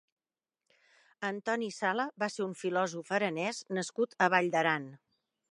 [1.29, 4.91] Antoni Sala va ser un filòsof aranès nascut a Vall d’Aran.